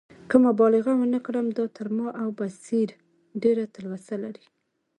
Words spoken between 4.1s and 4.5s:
لري.